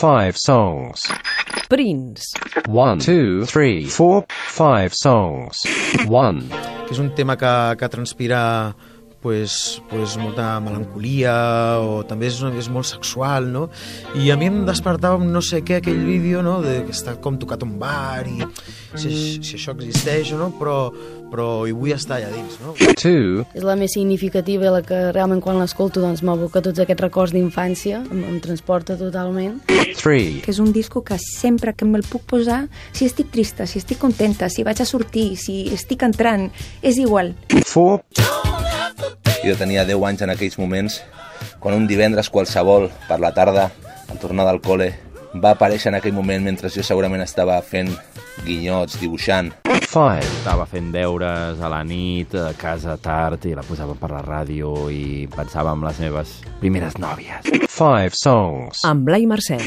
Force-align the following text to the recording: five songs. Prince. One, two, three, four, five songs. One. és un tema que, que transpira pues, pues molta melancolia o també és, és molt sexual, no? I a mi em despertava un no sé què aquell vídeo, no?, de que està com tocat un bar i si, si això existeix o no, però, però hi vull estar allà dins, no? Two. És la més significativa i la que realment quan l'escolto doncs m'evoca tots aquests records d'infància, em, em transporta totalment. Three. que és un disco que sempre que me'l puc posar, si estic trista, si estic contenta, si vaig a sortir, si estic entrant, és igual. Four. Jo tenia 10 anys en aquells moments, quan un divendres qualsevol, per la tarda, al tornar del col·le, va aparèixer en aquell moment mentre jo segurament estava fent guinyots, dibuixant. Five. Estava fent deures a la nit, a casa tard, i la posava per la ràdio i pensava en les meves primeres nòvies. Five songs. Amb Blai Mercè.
five 0.00 0.38
songs. 0.38 1.12
Prince. 1.68 2.32
One, 2.66 3.00
two, 3.00 3.44
three, 3.44 3.84
four, 3.84 4.24
five 4.30 4.94
songs. 4.94 5.60
One. 6.08 6.48
és 6.90 6.98
un 6.98 7.10
tema 7.14 7.36
que, 7.36 7.76
que 7.76 7.88
transpira 7.92 8.74
pues, 9.20 9.82
pues 9.90 10.16
molta 10.16 10.58
melancolia 10.64 11.34
o 11.84 12.00
també 12.08 12.30
és, 12.30 12.40
és 12.56 12.68
molt 12.72 12.88
sexual, 12.88 13.50
no? 13.52 13.68
I 14.16 14.30
a 14.32 14.36
mi 14.40 14.48
em 14.48 14.62
despertava 14.68 15.20
un 15.20 15.30
no 15.32 15.42
sé 15.44 15.62
què 15.66 15.80
aquell 15.80 16.00
vídeo, 16.06 16.42
no?, 16.42 16.60
de 16.64 16.80
que 16.86 16.94
està 16.96 17.16
com 17.20 17.38
tocat 17.40 17.64
un 17.66 17.76
bar 17.80 18.24
i 18.28 18.40
si, 18.96 19.12
si 19.44 19.56
això 19.58 19.74
existeix 19.76 20.32
o 20.34 20.40
no, 20.40 20.50
però, 20.58 20.90
però 21.30 21.48
hi 21.68 21.74
vull 21.76 21.94
estar 21.94 22.18
allà 22.18 22.32
dins, 22.32 22.56
no? 22.64 22.74
Two. 23.00 23.44
És 23.54 23.66
la 23.66 23.76
més 23.78 23.94
significativa 23.94 24.66
i 24.66 24.74
la 24.74 24.82
que 24.86 25.02
realment 25.12 25.42
quan 25.44 25.60
l'escolto 25.60 26.02
doncs 26.02 26.24
m'evoca 26.26 26.64
tots 26.64 26.82
aquests 26.82 27.04
records 27.04 27.36
d'infància, 27.36 28.02
em, 28.10 28.24
em 28.32 28.40
transporta 28.42 28.98
totalment. 29.00 29.60
Three. 30.00 30.40
que 30.40 30.50
és 30.52 30.58
un 30.62 30.72
disco 30.72 31.02
que 31.04 31.18
sempre 31.20 31.74
que 31.76 31.84
me'l 31.84 32.06
puc 32.08 32.24
posar, 32.30 32.62
si 32.96 33.04
estic 33.04 33.28
trista, 33.34 33.66
si 33.68 33.82
estic 33.82 34.00
contenta, 34.00 34.48
si 34.48 34.64
vaig 34.64 34.80
a 34.80 34.88
sortir, 34.88 35.34
si 35.36 35.66
estic 35.74 36.06
entrant, 36.06 36.48
és 36.80 36.96
igual. 37.02 37.34
Four. 37.66 38.00
Jo 39.40 39.54
tenia 39.56 39.86
10 39.88 40.02
anys 40.04 40.24
en 40.26 40.32
aquells 40.34 40.58
moments, 40.60 41.00
quan 41.60 41.76
un 41.76 41.86
divendres 41.88 42.28
qualsevol, 42.28 42.90
per 43.08 43.20
la 43.22 43.32
tarda, 43.32 43.70
al 44.10 44.18
tornar 44.20 44.44
del 44.48 44.60
col·le, 44.60 44.90
va 45.40 45.54
aparèixer 45.54 45.88
en 45.92 45.96
aquell 46.00 46.12
moment 46.12 46.44
mentre 46.44 46.68
jo 46.74 46.82
segurament 46.84 47.22
estava 47.24 47.56
fent 47.62 47.92
guinyots, 48.44 48.98
dibuixant. 49.00 49.52
Five. 49.90 50.26
Estava 50.40 50.66
fent 50.70 50.92
deures 50.94 51.58
a 51.58 51.70
la 51.72 51.80
nit, 51.86 52.34
a 52.36 52.52
casa 52.58 52.98
tard, 53.00 53.46
i 53.48 53.56
la 53.56 53.64
posava 53.66 53.96
per 53.98 54.12
la 54.12 54.20
ràdio 54.26 54.74
i 54.92 55.26
pensava 55.32 55.72
en 55.74 55.88
les 55.88 56.04
meves 56.04 56.36
primeres 56.60 57.00
nòvies. 57.00 57.50
Five 57.66 58.12
songs. 58.14 58.84
Amb 58.86 59.08
Blai 59.08 59.26
Mercè. 59.30 59.58